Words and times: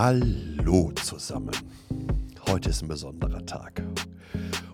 Hallo 0.00 0.92
zusammen. 0.94 1.50
Heute 2.48 2.70
ist 2.70 2.82
ein 2.82 2.88
besonderer 2.88 3.44
Tag. 3.44 3.82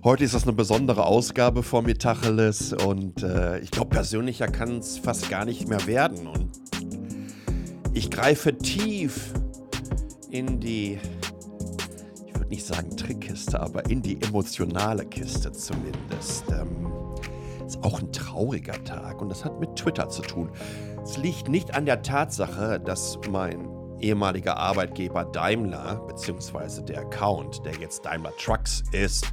Heute 0.02 0.22
ist 0.22 0.34
das 0.34 0.42
eine 0.42 0.52
besondere 0.52 1.06
Ausgabe 1.06 1.62
von 1.62 1.86
Metacheles 1.86 2.74
und 2.74 3.22
äh, 3.22 3.58
ich 3.60 3.70
glaube, 3.70 3.88
persönlicher 3.88 4.48
kann 4.48 4.80
es 4.80 4.98
fast 4.98 5.30
gar 5.30 5.46
nicht 5.46 5.66
mehr 5.66 5.86
werden. 5.86 6.26
Und 6.26 6.50
ich 7.94 8.10
greife 8.10 8.58
tief 8.58 9.32
in 10.28 10.60
die, 10.60 10.98
ich 12.26 12.34
würde 12.34 12.50
nicht 12.50 12.66
sagen 12.66 12.94
Trickkiste, 12.94 13.58
aber 13.58 13.88
in 13.88 14.02
die 14.02 14.20
emotionale 14.20 15.06
Kiste 15.06 15.52
zumindest. 15.52 16.44
Ähm, 16.50 16.92
ist 17.66 17.82
auch 17.82 17.98
ein 17.98 18.12
trauriger 18.12 18.84
Tag 18.84 19.22
und 19.22 19.30
das 19.30 19.42
hat 19.42 19.58
mit 19.58 19.74
Twitter 19.74 20.10
zu 20.10 20.20
tun. 20.20 20.50
Es 21.02 21.16
liegt 21.16 21.48
nicht 21.48 21.74
an 21.74 21.86
der 21.86 22.02
Tatsache, 22.02 22.78
dass 22.78 23.18
mein 23.30 23.73
ehemaliger 24.04 24.56
Arbeitgeber 24.56 25.24
Daimler, 25.24 25.96
beziehungsweise 26.06 26.82
der 26.82 27.00
Account, 27.00 27.64
der 27.64 27.74
jetzt 27.76 28.04
Daimler 28.04 28.36
Trucks 28.36 28.84
ist, 28.92 29.32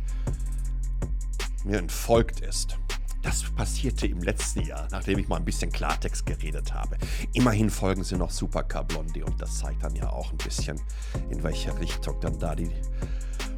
mir 1.65 1.77
entfolgt 1.77 2.39
ist. 2.39 2.77
Das 3.21 3.43
passierte 3.55 4.07
im 4.07 4.21
letzten 4.21 4.61
Jahr, 4.61 4.87
nachdem 4.89 5.19
ich 5.19 5.27
mal 5.27 5.35
ein 5.35 5.45
bisschen 5.45 5.71
Klartext 5.71 6.25
geredet 6.25 6.73
habe. 6.73 6.97
Immerhin 7.33 7.69
folgen 7.69 8.03
sie 8.03 8.15
noch 8.15 8.31
Supercar 8.31 8.83
Blondie 8.83 9.21
und 9.21 9.39
das 9.39 9.59
zeigt 9.59 9.83
dann 9.83 9.95
ja 9.95 10.09
auch 10.09 10.31
ein 10.31 10.37
bisschen, 10.37 10.81
in 11.29 11.43
welche 11.43 11.77
Richtung 11.79 12.19
dann 12.19 12.39
da 12.39 12.55
die 12.55 12.71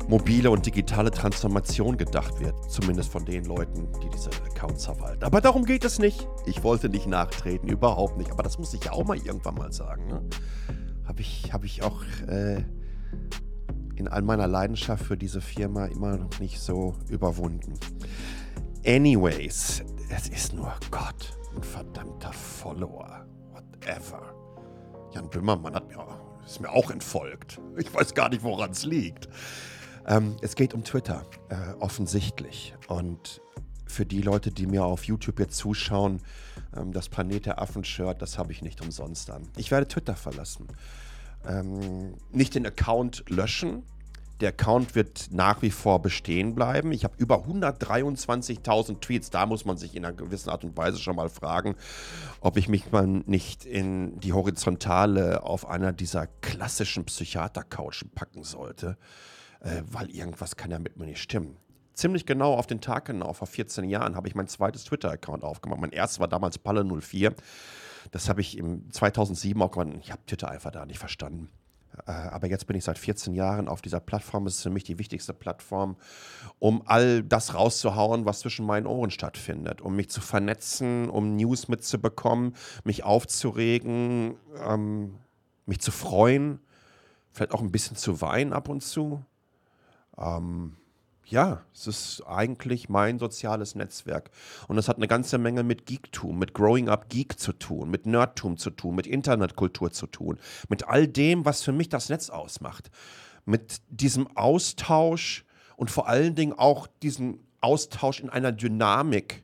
mobile 0.09 0.51
und 0.51 0.65
digitale 0.65 1.11
Transformation 1.11 1.95
gedacht 1.97 2.39
wird. 2.41 2.55
Zumindest 2.69 3.09
von 3.09 3.23
den 3.23 3.45
Leuten, 3.45 3.87
die 4.01 4.09
diese 4.09 4.31
Accounts 4.45 4.83
verwalten. 4.85 5.23
Aber 5.23 5.39
darum 5.39 5.63
geht 5.63 5.85
es 5.85 5.97
nicht. 5.97 6.27
Ich 6.45 6.63
wollte 6.63 6.89
nicht 6.89 7.07
nachtreten, 7.07 7.69
überhaupt 7.69 8.17
nicht. 8.17 8.31
Aber 8.31 8.43
das 8.43 8.57
muss 8.57 8.73
ich 8.73 8.83
ja 8.83 8.91
auch 8.91 9.05
mal 9.05 9.17
irgendwann 9.17 9.55
mal 9.55 9.71
sagen. 9.71 10.07
Ne? 10.07 10.21
Habe 11.13 11.21
ich, 11.21 11.53
hab 11.53 11.63
ich 11.63 11.83
auch 11.83 12.01
äh, 12.27 12.63
in 13.95 14.07
all 14.07 14.23
meiner 14.23 14.47
Leidenschaft 14.47 15.05
für 15.05 15.15
diese 15.15 15.41
Firma 15.41 15.85
immer 15.85 16.17
noch 16.17 16.39
nicht 16.39 16.59
so 16.59 16.95
überwunden. 17.07 17.75
Anyways, 18.83 19.83
es 20.09 20.29
ist 20.29 20.55
nur 20.55 20.73
Gott, 20.89 21.37
ein 21.55 21.61
verdammter 21.61 22.33
Follower. 22.33 23.27
Whatever. 23.51 24.33
Jan 25.13 25.29
Böhmermann 25.29 25.75
hat 25.75 25.87
mir, 25.87 26.03
ist 26.43 26.59
mir 26.59 26.71
auch 26.71 26.89
entfolgt. 26.89 27.61
Ich 27.77 27.93
weiß 27.93 28.15
gar 28.15 28.29
nicht, 28.29 28.41
woran 28.41 28.71
es 28.71 28.83
liegt. 28.83 29.29
Ähm, 30.07 30.35
es 30.41 30.55
geht 30.55 30.73
um 30.73 30.83
Twitter, 30.83 31.27
äh, 31.49 31.79
offensichtlich. 31.79 32.73
Und 32.87 33.39
für 33.93 34.05
die 34.05 34.21
Leute, 34.21 34.51
die 34.51 34.65
mir 34.65 34.83
auf 34.83 35.05
YouTube 35.05 35.39
jetzt 35.39 35.55
zuschauen, 35.57 36.19
ähm, 36.75 36.91
das 36.91 37.09
Planet 37.09 37.45
der 37.45 37.61
Affen-Shirt, 37.61 38.21
das 38.21 38.37
habe 38.37 38.51
ich 38.51 38.61
nicht 38.61 38.81
umsonst 38.81 39.29
an. 39.31 39.47
Ich 39.55 39.71
werde 39.71 39.87
Twitter 39.87 40.15
verlassen. 40.15 40.67
Ähm, 41.47 42.15
nicht 42.31 42.55
den 42.55 42.65
Account 42.65 43.23
löschen. 43.29 43.83
Der 44.39 44.49
Account 44.49 44.95
wird 44.95 45.29
nach 45.31 45.61
wie 45.61 45.69
vor 45.69 46.01
bestehen 46.01 46.55
bleiben. 46.55 46.91
Ich 46.91 47.03
habe 47.03 47.13
über 47.17 47.45
123.000 47.45 48.99
Tweets. 48.99 49.29
Da 49.29 49.45
muss 49.45 49.63
man 49.63 49.77
sich 49.77 49.95
in 49.95 50.03
einer 50.03 50.15
gewissen 50.15 50.49
Art 50.49 50.63
und 50.63 50.75
Weise 50.75 50.97
schon 50.97 51.15
mal 51.15 51.29
fragen, 51.29 51.75
ob 52.41 52.57
ich 52.57 52.67
mich 52.67 52.91
mal 52.91 53.07
nicht 53.07 53.63
in 53.63 54.19
die 54.19 54.33
Horizontale 54.33 55.43
auf 55.43 55.67
einer 55.67 55.93
dieser 55.93 56.27
klassischen 56.41 57.05
Psychiater-Couchen 57.05 58.09
packen 58.09 58.43
sollte, 58.43 58.97
äh, 59.61 59.83
weil 59.89 60.09
irgendwas 60.09 60.55
kann 60.55 60.71
ja 60.71 60.79
mit 60.79 60.97
mir 60.97 61.05
nicht 61.05 61.21
stimmen 61.21 61.57
ziemlich 61.93 62.25
genau 62.25 62.53
auf 62.53 62.67
den 62.67 62.81
Tag 62.81 63.05
genau, 63.05 63.33
vor 63.33 63.47
14 63.47 63.85
Jahren, 63.89 64.15
habe 64.15 64.27
ich 64.27 64.35
mein 64.35 64.47
zweites 64.47 64.83
Twitter-Account 64.85 65.43
aufgemacht. 65.43 65.79
Mein 65.79 65.91
erstes 65.91 66.19
war 66.19 66.27
damals 66.27 66.59
Palle04. 66.59 67.33
Das 68.11 68.29
habe 68.29 68.41
ich 68.41 68.57
im 68.57 68.91
2007 68.91 69.61
auch 69.61 69.71
gemacht. 69.71 69.99
Ich 70.01 70.11
habe 70.11 70.21
Twitter 70.25 70.49
einfach 70.49 70.71
da 70.71 70.85
nicht 70.85 70.99
verstanden. 70.99 71.49
Äh, 72.05 72.11
aber 72.11 72.47
jetzt 72.47 72.67
bin 72.67 72.75
ich 72.75 72.83
seit 72.83 72.97
14 72.97 73.33
Jahren 73.33 73.67
auf 73.67 73.81
dieser 73.81 73.99
Plattform. 73.99 74.47
Es 74.47 74.55
ist 74.55 74.63
für 74.63 74.69
mich 74.69 74.83
die 74.83 74.99
wichtigste 74.99 75.33
Plattform, 75.33 75.95
um 76.59 76.83
all 76.85 77.23
das 77.23 77.53
rauszuhauen, 77.53 78.25
was 78.25 78.39
zwischen 78.39 78.65
meinen 78.65 78.87
Ohren 78.87 79.11
stattfindet. 79.11 79.81
Um 79.81 79.95
mich 79.95 80.09
zu 80.09 80.21
vernetzen, 80.21 81.09
um 81.09 81.35
News 81.35 81.67
mitzubekommen, 81.67 82.55
mich 82.83 83.03
aufzuregen, 83.03 84.35
ähm, 84.65 85.15
mich 85.65 85.79
zu 85.79 85.91
freuen, 85.91 86.59
vielleicht 87.31 87.53
auch 87.53 87.61
ein 87.61 87.71
bisschen 87.71 87.95
zu 87.95 88.21
weinen 88.21 88.53
ab 88.53 88.69
und 88.69 88.81
zu. 88.81 89.23
Ähm, 90.17 90.77
ja, 91.25 91.63
es 91.73 91.87
ist 91.87 92.23
eigentlich 92.27 92.89
mein 92.89 93.19
soziales 93.19 93.75
Netzwerk. 93.75 94.29
Und 94.67 94.77
es 94.77 94.87
hat 94.87 94.97
eine 94.97 95.07
ganze 95.07 95.37
Menge 95.37 95.63
mit 95.63 95.85
Geektum, 95.85 96.37
mit 96.37 96.53
Growing 96.53 96.89
Up 96.89 97.09
Geek 97.09 97.39
zu 97.39 97.53
tun, 97.53 97.89
mit 97.89 98.05
Nerdtum 98.05 98.57
zu 98.57 98.69
tun, 98.69 98.95
mit 98.95 99.07
Internetkultur 99.07 99.91
zu 99.91 100.07
tun, 100.07 100.39
mit 100.69 100.87
all 100.87 101.07
dem, 101.07 101.45
was 101.45 101.63
für 101.63 101.71
mich 101.71 101.89
das 101.89 102.09
Netz 102.09 102.29
ausmacht. 102.29 102.91
Mit 103.45 103.81
diesem 103.89 104.35
Austausch 104.37 105.45
und 105.75 105.91
vor 105.91 106.07
allen 106.07 106.35
Dingen 106.35 106.53
auch 106.53 106.87
diesem 107.01 107.39
Austausch 107.61 108.19
in 108.19 108.29
einer 108.29 108.51
Dynamik, 108.51 109.43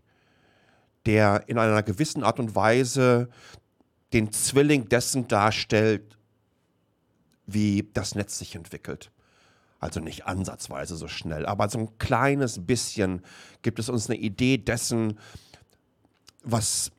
der 1.06 1.46
in 1.48 1.58
einer 1.58 1.84
gewissen 1.84 2.24
Art 2.24 2.40
und 2.40 2.56
Weise 2.56 3.30
den 4.14 4.32
Zwilling 4.32 4.90
dessen 4.90 5.28
darstellt, 5.28 6.18
wie 7.46 7.90
das 7.94 8.16
Netz 8.16 8.38
sich 8.38 8.56
entwickelt. 8.56 9.12
Also 9.80 10.00
nicht 10.02 10.26
ansatzweise 10.26 10.98
so 10.98 11.08
schnell, 11.08 11.46
aber 11.46 11.70
so 11.70 11.80
ein 11.80 11.98
kleines 12.00 12.66
bisschen 12.66 13.22
gibt 13.62 13.80
es 13.80 13.90
uns 13.90 14.10
eine 14.10 14.20
Idee 14.20 14.58
dessen, 14.58 15.18
was 16.44 16.92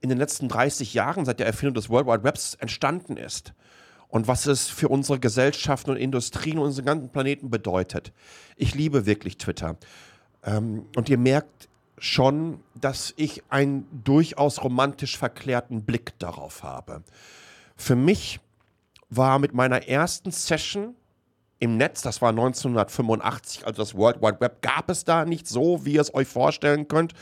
in 0.00 0.10
den 0.10 0.18
letzten 0.18 0.48
30 0.48 0.94
Jahren 0.94 1.24
seit 1.24 1.40
der 1.40 1.46
Erfindung 1.46 1.74
des 1.74 1.88
World 1.88 2.06
Wide 2.06 2.24
Webs 2.24 2.54
entstanden 2.54 3.16
ist 3.16 3.54
und 4.08 4.28
was 4.28 4.46
es 4.46 4.68
für 4.68 4.88
unsere 4.88 5.18
Gesellschaften 5.18 5.90
und 5.90 5.96
Industrien 5.96 6.58
und 6.58 6.66
unseren 6.66 6.84
ganzen 6.84 7.08
Planeten 7.10 7.50
bedeutet. 7.50 8.12
Ich 8.56 8.74
liebe 8.74 9.06
wirklich 9.06 9.38
Twitter. 9.38 9.76
Ähm, 10.44 10.86
und 10.96 11.08
ihr 11.08 11.18
merkt 11.18 11.68
schon, 11.98 12.60
dass 12.74 13.12
ich 13.16 13.42
einen 13.48 13.86
durchaus 14.04 14.62
romantisch 14.62 15.18
verklärten 15.18 15.84
Blick 15.84 16.18
darauf 16.18 16.62
habe. 16.62 17.02
Für 17.76 17.96
mich 17.96 18.40
war 19.10 19.38
mit 19.38 19.52
meiner 19.52 19.88
ersten 19.88 20.30
Session 20.30 20.94
im 21.60 21.76
Netz, 21.76 22.02
das 22.02 22.22
war 22.22 22.30
1985, 22.30 23.66
also 23.66 23.82
das 23.82 23.94
World 23.96 24.22
Wide 24.22 24.40
Web, 24.40 24.62
gab 24.62 24.90
es 24.90 25.04
da 25.04 25.24
nicht 25.24 25.48
so, 25.48 25.84
wie 25.84 25.94
ihr 25.94 26.00
es 26.00 26.14
euch 26.14 26.28
vorstellen 26.28 26.86
könnt, 26.86 27.14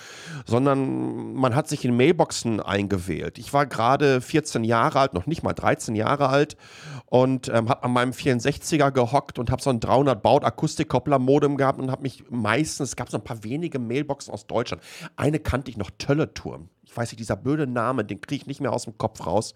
sondern 0.44 1.34
man 1.34 1.54
hat 1.54 1.68
sich 1.68 1.84
in 1.84 1.96
Mailboxen 1.96 2.60
eingewählt. 2.60 3.38
Ich 3.38 3.52
war 3.54 3.66
gerade 3.66 4.20
14 4.20 4.64
Jahre 4.64 5.00
alt, 5.00 5.14
noch 5.14 5.26
nicht 5.26 5.42
mal 5.42 5.54
13 5.54 5.94
Jahre 5.94 6.28
alt 6.28 6.56
und 7.06 7.48
ähm, 7.48 7.70
habe 7.70 7.82
an 7.82 7.92
meinem 7.92 8.10
64er 8.12 8.90
gehockt 8.90 9.38
und 9.38 9.50
habe 9.50 9.62
so 9.62 9.70
ein 9.70 9.80
300 9.80 10.22
Baut 10.22 10.44
Akustikkoppler-Modem 10.44 11.56
gehabt 11.56 11.80
und 11.80 11.90
habe 11.90 12.02
mich 12.02 12.24
meistens, 12.28 12.90
es 12.90 12.96
gab 12.96 13.10
so 13.10 13.16
ein 13.16 13.24
paar 13.24 13.42
wenige 13.42 13.78
Mailboxen 13.78 14.34
aus 14.34 14.46
Deutschland. 14.46 14.82
Eine 15.16 15.38
kannte 15.38 15.70
ich 15.70 15.78
noch, 15.78 15.90
Tölleturm. 15.96 16.68
Ich 16.84 16.96
weiß 16.96 17.10
nicht, 17.10 17.20
dieser 17.20 17.36
blöde 17.36 17.66
Name, 17.66 18.04
den 18.04 18.20
kriege 18.20 18.42
ich 18.42 18.46
nicht 18.46 18.60
mehr 18.60 18.72
aus 18.72 18.84
dem 18.84 18.98
Kopf 18.98 19.26
raus. 19.26 19.54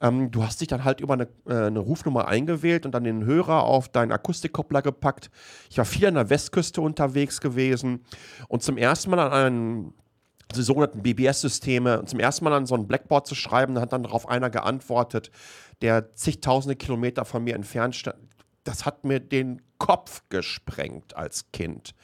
Ähm, 0.00 0.30
du 0.30 0.42
hast 0.42 0.60
dich 0.60 0.68
dann 0.68 0.84
halt 0.84 1.00
über 1.00 1.14
eine, 1.14 1.28
äh, 1.46 1.66
eine, 1.66 1.78
Rufnummer 1.78 2.26
eingewählt 2.26 2.84
und 2.84 2.92
dann 2.92 3.04
den 3.04 3.24
Hörer 3.24 3.62
auf 3.62 3.88
deinen 3.88 4.12
Akustikkoppler 4.12 4.82
gepackt. 4.82 5.30
Ich 5.70 5.78
war 5.78 5.84
viel 5.84 6.06
an 6.06 6.14
der 6.14 6.30
Westküste 6.30 6.80
unterwegs 6.80 7.40
gewesen 7.40 8.04
und 8.48 8.62
zum 8.62 8.76
ersten 8.76 9.10
Mal 9.10 9.20
an 9.20 9.32
einem 9.32 9.94
die 10.54 10.62
sogenannten 10.62 11.02
BBS-Systeme 11.02 12.00
und 12.00 12.08
zum 12.08 12.20
ersten 12.20 12.44
Mal 12.44 12.52
an 12.52 12.66
so 12.66 12.74
ein 12.74 12.86
Blackboard 12.86 13.26
zu 13.26 13.34
schreiben, 13.34 13.74
da 13.74 13.80
hat 13.80 13.92
dann 13.92 14.02
darauf 14.02 14.28
einer 14.28 14.50
geantwortet, 14.50 15.30
der 15.82 16.14
zigtausende 16.14 16.76
Kilometer 16.76 17.24
von 17.24 17.42
mir 17.42 17.54
entfernt 17.54 17.96
stand. 17.96 18.18
Das 18.62 18.86
hat 18.86 19.04
mir 19.04 19.20
den 19.20 19.62
Kopf 19.78 20.22
gesprengt 20.28 21.16
als 21.16 21.50
Kind. 21.52 21.94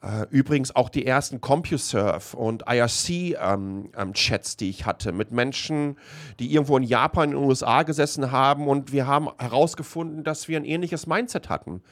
Äh, 0.00 0.26
übrigens 0.30 0.74
auch 0.76 0.90
die 0.90 1.06
ersten 1.06 1.40
CompuServe 1.40 2.36
und 2.36 2.64
IRC-Chats, 2.68 3.34
ähm, 3.34 3.90
ähm, 3.96 4.56
die 4.60 4.70
ich 4.70 4.86
hatte 4.86 5.12
mit 5.12 5.32
Menschen, 5.32 5.96
die 6.38 6.52
irgendwo 6.52 6.76
in 6.76 6.84
Japan, 6.84 7.30
in 7.30 7.36
den 7.36 7.44
USA 7.44 7.82
gesessen 7.82 8.30
haben 8.30 8.68
und 8.68 8.92
wir 8.92 9.06
haben 9.06 9.28
herausgefunden, 9.38 10.22
dass 10.22 10.46
wir 10.46 10.56
ein 10.56 10.64
ähnliches 10.64 11.06
Mindset 11.06 11.48
hatten. 11.48 11.82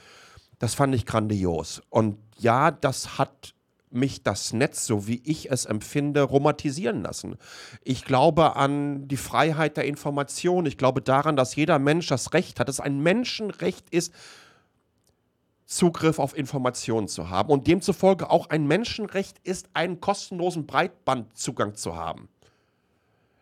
Das 0.59 0.75
fand 0.75 0.95
ich 0.95 1.05
grandios. 1.05 1.83
Und 1.91 2.19
ja, 2.39 2.71
das 2.71 3.19
hat 3.19 3.55
mich 3.91 4.23
das 4.23 4.53
Netz, 4.53 4.87
so 4.87 5.07
wie 5.07 5.21
ich 5.25 5.51
es 5.51 5.65
empfinde, 5.65 6.23
romantisieren 6.23 7.03
lassen. 7.03 7.37
Ich 7.83 8.05
glaube 8.05 8.57
an 8.57 9.09
die 9.09 9.17
Freiheit 9.17 9.77
der 9.77 9.87
Information. 9.87 10.67
Ich 10.67 10.77
glaube 10.77 11.03
daran, 11.03 11.37
dass 11.37 11.57
jeder 11.57 11.79
Mensch 11.79 12.07
das 12.07 12.33
Recht 12.35 12.61
hat, 12.61 12.69
dass 12.69 12.81
ein 12.81 13.01
Menschenrecht 13.01 13.91
ist, 13.91 14.13
Zugriff 15.67 16.19
auf 16.21 16.37
Informationen 16.37 17.09
zu 17.09 17.29
haben 17.29 17.51
und 17.51 17.67
demzufolge 17.67 18.31
auch 18.31 18.51
ein 18.51 18.67
Menschenrecht 18.67 19.39
ist, 19.41 19.69
einen 19.75 20.01
kostenlosen 20.01 20.67
Breitbandzugang 20.67 21.75
zu 21.75 21.97
haben. 21.97 22.29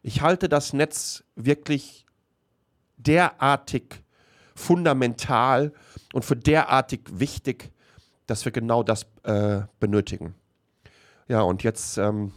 Ich 0.02 0.22
halte 0.22 0.48
das 0.48 0.72
Netz 0.72 1.24
wirklich 1.36 2.06
derartig 2.96 4.02
fundamental 4.54 5.72
und 6.12 6.24
für 6.24 6.36
derartig 6.36 7.00
wichtig, 7.12 7.72
dass 8.26 8.44
wir 8.44 8.52
genau 8.52 8.82
das 8.82 9.06
äh, 9.24 9.62
benötigen. 9.78 10.34
Ja, 11.28 11.42
und 11.42 11.62
jetzt 11.62 11.98
ähm, 11.98 12.32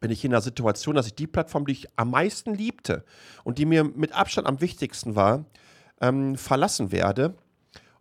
bin 0.00 0.10
ich 0.10 0.24
in 0.24 0.30
der 0.30 0.40
Situation, 0.40 0.94
dass 0.94 1.06
ich 1.06 1.14
die 1.14 1.26
Plattform, 1.26 1.66
die 1.66 1.72
ich 1.72 1.88
am 1.96 2.10
meisten 2.10 2.54
liebte 2.54 3.04
und 3.44 3.58
die 3.58 3.66
mir 3.66 3.84
mit 3.84 4.12
Abstand 4.12 4.46
am 4.46 4.60
wichtigsten 4.60 5.16
war, 5.16 5.44
ähm, 6.00 6.36
verlassen 6.36 6.92
werde. 6.92 7.34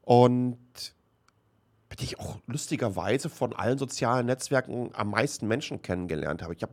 Und 0.02 0.58
die 1.98 2.04
ich 2.04 2.20
auch 2.20 2.38
lustigerweise 2.48 3.30
von 3.30 3.54
allen 3.54 3.78
sozialen 3.78 4.28
Netzwerken 4.28 4.92
am 4.94 5.10
meisten 5.10 5.48
Menschen 5.48 5.82
kennengelernt 5.82 6.42
habe. 6.42 6.54
Ich 6.54 6.64
hab, 6.64 6.72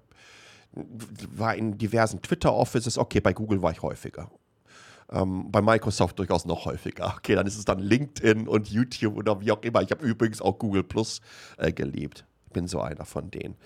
war 0.72 1.54
in 1.54 1.78
diversen 1.78 2.20
Twitter-Offices, 2.20 2.98
okay, 2.98 3.20
bei 3.20 3.32
Google 3.32 3.62
war 3.62 3.72
ich 3.72 3.82
häufiger. 3.82 4.30
Ähm, 5.10 5.50
bei 5.50 5.62
Microsoft 5.62 6.18
durchaus 6.18 6.44
noch 6.44 6.64
häufiger. 6.64 7.14
Okay, 7.16 7.34
dann 7.34 7.46
ist 7.46 7.56
es 7.56 7.64
dann 7.64 7.78
LinkedIn 7.78 8.48
und 8.48 8.68
YouTube 8.68 9.16
oder 9.16 9.40
wie 9.40 9.52
auch 9.52 9.62
immer. 9.62 9.80
Ich 9.82 9.90
habe 9.90 10.04
übrigens 10.04 10.42
auch 10.42 10.58
Google 10.58 10.82
Plus 10.82 11.20
äh, 11.58 11.72
gelebt. 11.72 12.24
Bin 12.52 12.66
so 12.66 12.80
einer 12.80 13.04
von 13.04 13.30
denen. 13.30 13.56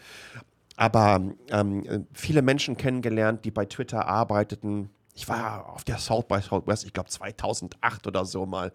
Aber 0.76 1.20
ähm, 1.50 2.06
viele 2.12 2.43
Menschen 2.43 2.76
kennengelernt, 2.76 3.44
die 3.44 3.50
bei 3.50 3.64
Twitter 3.64 4.06
arbeiteten. 4.06 4.91
Ich 5.14 5.29
war 5.29 5.69
auf 5.69 5.85
der 5.85 5.99
South 5.99 6.26
by 6.26 6.41
Southwest, 6.41 6.85
ich 6.85 6.93
glaube 6.93 7.11
2008 7.11 8.06
oder 8.06 8.25
so 8.25 8.47
mal 8.47 8.73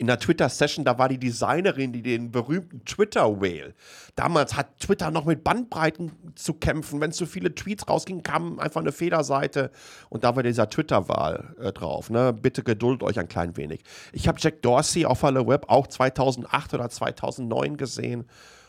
in 0.00 0.06
der 0.06 0.18
Twitter-Session, 0.18 0.86
da 0.86 0.98
war 0.98 1.10
die 1.10 1.18
Designerin, 1.18 1.92
die 1.92 2.00
den 2.00 2.30
berühmten 2.30 2.86
Twitter-Whale. 2.86 3.74
Damals 4.16 4.56
hat 4.56 4.78
Twitter 4.78 5.10
noch 5.10 5.26
mit 5.26 5.44
Bandbreiten 5.44 6.12
zu 6.36 6.54
kämpfen. 6.54 7.02
Wenn 7.02 7.12
zu 7.12 7.26
viele 7.26 7.54
Tweets 7.54 7.86
rausgingen, 7.86 8.22
kam 8.22 8.58
einfach 8.58 8.80
eine 8.80 8.92
Federseite 8.92 9.70
und 10.08 10.24
da 10.24 10.34
war 10.34 10.42
dieser 10.42 10.70
Twitter-Wahl 10.70 11.54
äh, 11.60 11.72
drauf. 11.72 12.08
Ne? 12.08 12.32
Bitte 12.32 12.62
geduld 12.62 13.02
euch 13.02 13.20
ein 13.20 13.28
klein 13.28 13.58
wenig. 13.58 13.82
Ich 14.14 14.26
habe 14.26 14.38
Jack 14.40 14.62
Dorsey 14.62 15.04
auf 15.04 15.22
Hello 15.22 15.46
Web 15.46 15.66
auch 15.68 15.86
2008 15.86 16.72
oder 16.72 16.88
2009 16.88 17.76
gesehen 17.76 18.24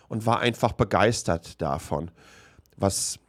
und 0.09 0.25
war 0.25 0.41
einfach 0.41 0.73
begeistert 0.73 1.61
davon, 1.61 2.11
was, 2.75 3.19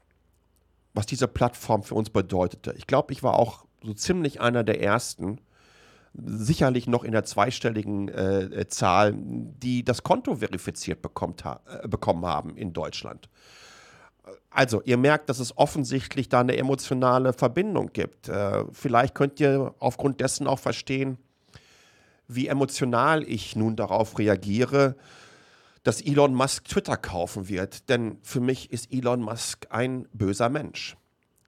was 0.93 1.07
diese 1.07 1.29
Plattform 1.29 1.85
für 1.85 1.95
uns 1.95 2.11
bedeutete. 2.11 2.75
Ich 2.77 2.89
glaube, 2.89 3.13
ich 3.13 3.23
war 3.23 3.39
auch 3.39 3.65
so 3.81 3.95
ziemlich 3.95 4.41
einer 4.41 4.65
der 4.65 4.83
ersten, 4.83 5.39
sicherlich 6.15 6.87
noch 6.87 7.05
in 7.05 7.13
der 7.13 7.25
zweistelligen 7.25 8.09
äh, 8.09 8.43
äh, 8.45 8.69
Zahl, 8.69 9.15
die 9.17 9.85
das 9.85 10.03
Konto 10.03 10.37
verifiziert 10.37 11.03
bekommt, 11.03 11.45
ha 11.45 11.61
äh, 11.83 11.89
bekommen 11.89 12.27
haben 12.27 12.57
in 12.57 12.73
Deutschland. 12.73 13.29
Also, 14.51 14.83
ihr 14.83 14.99
merkt, 14.99 15.31
dass 15.31 15.39
es 15.39 15.57
offensichtlich 15.57 16.29
da 16.29 16.41
eine 16.41 16.57
emotionale 16.57 17.33
Verbindung 17.33 17.91
gibt. 17.93 18.29
Äh, 18.29 18.65
vielleicht 18.73 19.15
könnt 19.15 19.41
ihr 19.41 19.75
aufgrund 19.79 20.21
dessen 20.21 20.47
auch 20.47 20.59
verstehen, 20.59 21.17
wie 22.29 22.49
emotional 22.49 23.23
ich 23.25 23.57
nun 23.57 23.77
darauf 23.77 24.19
reagiere, 24.19 24.97
dass 25.83 26.01
Elon 26.01 26.35
Musk 26.35 26.69
Twitter 26.69 26.97
kaufen 26.97 27.49
wird. 27.49 27.89
Denn 27.89 28.19
für 28.23 28.41
mich 28.41 28.71
ist 28.71 28.93
Elon 28.93 29.21
Musk 29.21 29.67
ein 29.71 30.07
böser 30.13 30.49
Mensch. 30.49 30.97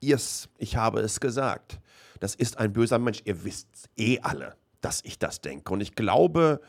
Yes, 0.04 0.48
ich 0.58 0.76
habe 0.76 1.00
es 1.00 1.20
gesagt 1.20 1.78
das 2.24 2.34
ist 2.34 2.58
ein 2.58 2.72
böser 2.72 2.98
Mensch. 2.98 3.20
Ihr 3.26 3.44
wisst 3.44 3.90
eh 3.98 4.18
alle, 4.20 4.56
dass 4.80 5.02
ich 5.04 5.18
das 5.18 5.42
denke. 5.42 5.72
Und 5.72 5.82
ich 5.82 5.94
glaube, 5.94 6.62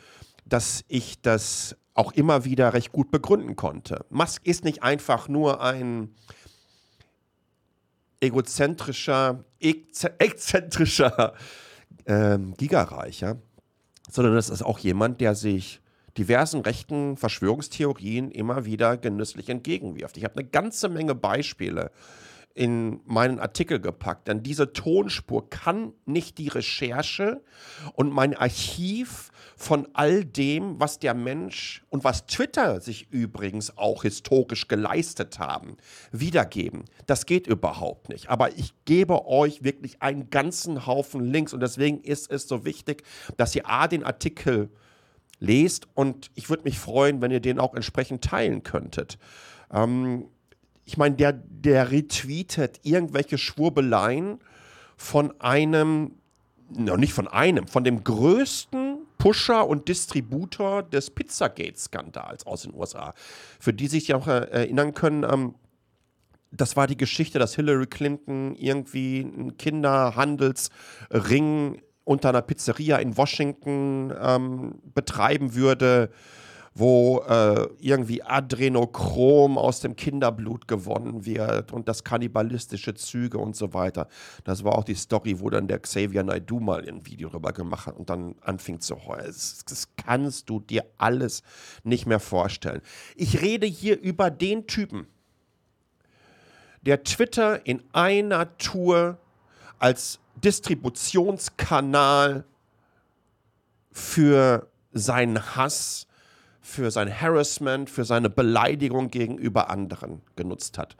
dass 0.46 0.84
ich 0.90 1.22
das 1.22 1.78
auch 1.94 2.12
immer 2.12 2.44
wieder 2.44 2.74
recht 2.74 2.92
gut 2.92 3.10
begründen 3.10 3.56
konnte. 3.56 4.06
Musk 4.10 4.46
ist 4.46 4.66
nicht 4.66 4.84
einfach 4.84 5.30
nur 5.30 5.62
ein 5.62 6.14
egozentrischer, 8.20 9.46
exzentrischer 9.60 11.34
ähm, 12.06 12.54
Gigareicher, 12.58 13.38
sondern 14.12 14.36
das 14.36 14.50
ist 14.50 14.62
auch 14.62 14.80
jemand, 14.80 15.22
der 15.22 15.36
sich 15.36 15.80
diversen 16.18 16.62
rechten 16.62 17.16
Verschwörungstheorien 17.16 18.30
immer 18.32 18.66
wieder 18.66 18.98
genüsslich 18.98 19.48
entgegenwirft. 19.48 20.18
Ich 20.18 20.26
habe 20.26 20.38
eine 20.38 20.50
ganze 20.50 20.90
Menge 20.90 21.16
Beispiele 21.16 21.92
in 22.56 23.02
meinen 23.06 23.40
Artikel 23.40 23.82
gepackt, 23.82 24.30
denn 24.30 24.42
diese 24.42 24.72
Tonspur 24.72 25.50
kann 25.50 25.92
nicht 26.06 26.38
die 26.38 26.48
Recherche 26.48 27.44
und 27.94 28.14
mein 28.14 28.34
Archiv 28.34 29.30
von 29.58 29.90
all 29.92 30.24
dem, 30.24 30.80
was 30.80 30.98
der 30.98 31.14
Mensch 31.14 31.84
und 31.90 32.06
was 32.06 32.26
Twitter 32.28 32.80
sich 32.80 33.12
übrigens 33.12 33.78
auch 33.78 34.04
historisch 34.04 34.70
geleistet 34.70 35.38
haben, 35.38 35.76
wiedergeben. 36.14 36.86
Das 37.08 37.26
geht 37.26 37.46
überhaupt 37.46 38.08
nicht. 38.08 38.30
Aber 38.30 38.58
ich 38.58 38.74
gebe 38.86 39.26
euch 39.28 39.66
wirklich 39.66 40.02
einen 40.02 40.30
ganzen 40.30 40.86
Haufen 40.88 41.26
Links 41.26 41.54
und 41.54 41.60
deswegen 41.60 42.02
ist 42.02 42.32
es 42.32 42.48
so 42.48 42.64
wichtig, 42.64 43.04
dass 43.36 43.54
ihr 43.54 43.70
A 43.70 43.90
den 43.90 44.06
Artikel 44.06 44.70
lest 45.40 45.90
und 45.94 46.32
ich 46.36 46.50
würde 46.50 46.64
mich 46.64 46.80
freuen, 46.80 47.22
wenn 47.22 47.32
ihr 47.32 47.42
den 47.42 47.60
auch 47.60 47.74
entsprechend 47.74 48.24
teilen 48.24 48.64
könntet. 48.64 49.18
Ähm, 49.74 50.30
ich 50.86 50.98
meine, 50.98 51.16
der, 51.16 51.34
der 51.34 51.92
retweetet 51.92 52.80
irgendwelche 52.84 53.38
Schwurbeleien 53.38 54.40
von 54.96 55.40
einem, 55.42 56.14
noch 56.70 56.96
nicht 56.98 57.14
von 57.14 57.28
einem, 57.28 57.68
von 57.68 57.84
dem 57.84 58.04
größten 58.04 59.00
Pusher 59.18 59.68
und 59.68 59.88
Distributor 59.88 60.84
des 60.84 61.10
Pizzagate-Skandals 61.10 62.46
aus 62.46 62.62
den 62.62 62.76
USA. 62.76 63.16
Für 63.60 63.74
die 63.74 63.88
sich 63.88 64.10
ja 64.10 64.18
auch 64.18 64.28
erinnern 64.28 64.94
können, 64.94 65.24
ähm, 65.24 65.56
das 66.52 66.76
war 66.78 66.86
die 66.88 66.98
Geschichte, 66.98 67.40
dass 67.40 67.56
Hillary 67.56 67.88
Clinton 67.88 68.56
irgendwie 68.56 69.22
einen 69.22 69.58
Kinderhandelsring 69.58 71.82
unter 72.04 72.30
einer 72.30 72.44
Pizzeria 72.44 72.98
in 72.98 73.18
Washington 73.18 74.14
ähm, 74.22 74.76
betreiben 74.94 75.56
würde 75.56 76.12
wo 76.78 77.22
äh, 77.22 77.70
irgendwie 77.80 78.22
Adrenochrom 78.22 79.58
aus 79.58 79.80
dem 79.80 79.96
Kinderblut 79.96 80.68
gewonnen 80.68 81.26
wird 81.26 81.72
und 81.72 81.88
das 81.88 82.04
kannibalistische 82.04 82.94
Züge 82.94 83.38
und 83.38 83.56
so 83.56 83.74
weiter. 83.74 84.10
Das 84.44 84.66
war 84.66 84.78
auch 84.78 84.84
die 84.84 84.96
Story, 84.96 85.40
wo 85.40 85.50
dann 85.50 85.70
der 85.70 85.80
Xavier 85.80 86.24
Naidoo 86.24 86.60
mal 86.60 86.86
ein 86.86 87.06
Video 87.06 87.30
darüber 87.30 87.54
gemacht 87.54 87.88
hat 87.88 87.96
und 87.96 88.10
dann 88.10 88.36
anfing 88.42 88.82
zu 88.82 89.06
heulen. 89.06 89.24
Das, 89.26 89.64
das 89.66 89.88
kannst 89.96 90.50
du 90.50 90.60
dir 90.60 90.84
alles 90.98 91.44
nicht 91.86 92.08
mehr 92.08 92.20
vorstellen. 92.20 92.82
Ich 93.16 93.42
rede 93.42 93.66
hier 93.66 93.98
über 93.98 94.30
den 94.30 94.68
Typen, 94.68 95.08
der 96.82 97.04
Twitter 97.04 97.66
in 97.66 97.82
einer 97.94 98.58
Tour 98.58 99.18
als 99.80 100.20
Distributionskanal 100.44 102.44
für 103.94 104.68
seinen 104.92 105.56
Hass 105.56 106.08
für 106.66 106.90
sein 106.90 107.22
Harassment, 107.22 107.92
für 107.92 108.06
seine 108.06 108.28
Beleidigung 108.28 109.12
gegenüber 109.12 109.70
anderen 109.70 110.24
genutzt 110.36 110.80
hat. 110.80 110.98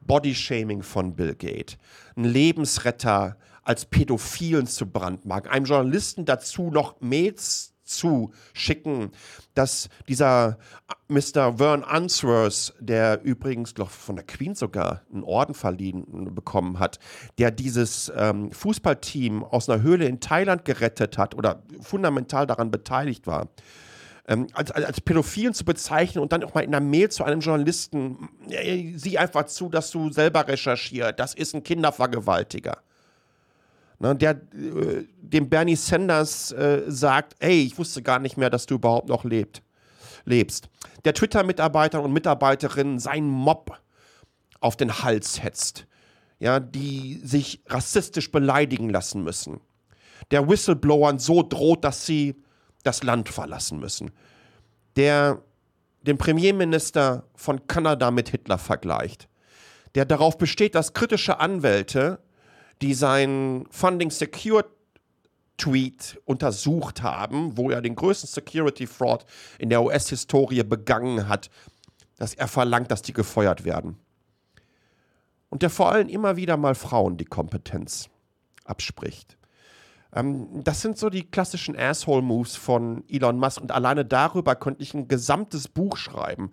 Bodyshaming 0.00 0.82
von 0.82 1.14
Bill 1.14 1.34
Gates, 1.34 1.76
ein 2.16 2.24
Lebensretter 2.24 3.36
als 3.62 3.84
Pädophilen 3.84 4.66
zu 4.66 4.86
brandmarken, 4.86 5.50
einem 5.50 5.66
Journalisten 5.66 6.24
dazu 6.24 6.70
noch 6.70 7.00
Mails 7.00 7.74
zu 7.84 8.32
schicken, 8.54 9.10
dass 9.52 9.90
dieser 10.08 10.58
Mr. 11.08 11.58
Vern 11.58 11.84
Unsworth, 11.84 12.72
der 12.80 13.22
übrigens 13.22 13.74
glaub, 13.74 13.90
von 13.90 14.16
der 14.16 14.24
Queen 14.24 14.54
sogar 14.54 15.02
einen 15.12 15.24
Orden 15.24 15.54
verliehen 15.54 16.34
bekommen 16.34 16.78
hat, 16.78 16.98
der 17.36 17.50
dieses 17.50 18.10
ähm, 18.16 18.50
Fußballteam 18.50 19.44
aus 19.44 19.68
einer 19.68 19.82
Höhle 19.82 20.06
in 20.06 20.20
Thailand 20.20 20.64
gerettet 20.64 21.18
hat 21.18 21.34
oder 21.34 21.62
fundamental 21.80 22.46
daran 22.46 22.70
beteiligt 22.70 23.26
war, 23.26 23.48
ähm, 24.28 24.46
als, 24.52 24.70
als 24.70 25.00
Pädophilen 25.00 25.54
zu 25.54 25.64
bezeichnen 25.64 26.22
und 26.22 26.32
dann 26.32 26.44
auch 26.44 26.54
mal 26.54 26.62
in 26.62 26.74
einer 26.74 26.84
Mail 26.84 27.10
zu 27.10 27.24
einem 27.24 27.40
Journalisten, 27.40 28.28
äh, 28.48 28.92
sieh 28.96 29.18
einfach 29.18 29.46
zu, 29.46 29.68
dass 29.68 29.90
du 29.90 30.10
selber 30.12 30.46
recherchierst, 30.46 31.18
das 31.18 31.34
ist 31.34 31.54
ein 31.54 31.62
Kindervergewaltiger. 31.62 32.78
Ne, 33.98 34.16
der 34.16 34.32
äh, 34.32 35.04
dem 35.20 35.48
Bernie 35.48 35.76
Sanders 35.76 36.52
äh, 36.52 36.82
sagt, 36.86 37.34
ey, 37.38 37.62
ich 37.62 37.78
wusste 37.78 38.02
gar 38.02 38.18
nicht 38.18 38.36
mehr, 38.36 38.50
dass 38.50 38.66
du 38.66 38.74
überhaupt 38.74 39.08
noch 39.08 39.24
lebt, 39.24 39.62
lebst. 40.24 40.68
Der 41.04 41.14
Twitter-Mitarbeiter 41.14 42.02
und 42.02 42.12
Mitarbeiterinnen 42.12 42.98
seinen 42.98 43.28
Mob 43.28 43.80
auf 44.60 44.76
den 44.76 45.02
Hals 45.02 45.42
hetzt, 45.42 45.86
ja, 46.38 46.60
die 46.60 47.20
sich 47.22 47.62
rassistisch 47.68 48.30
beleidigen 48.30 48.88
lassen 48.88 49.22
müssen. 49.22 49.60
Der 50.30 50.48
Whistleblowern 50.48 51.18
so 51.18 51.42
droht, 51.42 51.84
dass 51.84 52.06
sie 52.06 52.41
das 52.82 53.02
Land 53.02 53.28
verlassen 53.28 53.78
müssen, 53.78 54.10
der 54.96 55.42
den 56.02 56.18
Premierminister 56.18 57.24
von 57.34 57.66
Kanada 57.66 58.10
mit 58.10 58.30
Hitler 58.30 58.58
vergleicht, 58.58 59.28
der 59.94 60.04
darauf 60.04 60.38
besteht, 60.38 60.74
dass 60.74 60.94
kritische 60.94 61.38
Anwälte, 61.38 62.18
die 62.80 62.94
seinen 62.94 63.66
Funding 63.70 64.10
Secure 64.10 64.64
Tweet 65.58 66.20
untersucht 66.24 67.02
haben, 67.02 67.56
wo 67.56 67.70
er 67.70 67.82
den 67.82 67.94
größten 67.94 68.28
Security 68.28 68.86
Fraud 68.86 69.24
in 69.58 69.68
der 69.68 69.82
US-Historie 69.82 70.64
begangen 70.64 71.28
hat, 71.28 71.50
dass 72.16 72.34
er 72.34 72.48
verlangt, 72.48 72.90
dass 72.90 73.02
die 73.02 73.12
gefeuert 73.12 73.64
werden. 73.64 73.98
Und 75.50 75.62
der 75.62 75.70
vor 75.70 75.92
allem 75.92 76.08
immer 76.08 76.36
wieder 76.36 76.56
mal 76.56 76.74
Frauen 76.74 77.16
die 77.16 77.26
Kompetenz 77.26 78.08
abspricht. 78.64 79.36
Ähm, 80.14 80.62
das 80.62 80.82
sind 80.82 80.98
so 80.98 81.10
die 81.10 81.30
klassischen 81.30 81.76
Asshole-Moves 81.76 82.56
von 82.56 83.04
Elon 83.08 83.38
Musk 83.38 83.60
und 83.60 83.72
alleine 83.72 84.04
darüber 84.04 84.54
könnte 84.54 84.82
ich 84.82 84.94
ein 84.94 85.08
gesamtes 85.08 85.68
Buch 85.68 85.96
schreiben. 85.96 86.52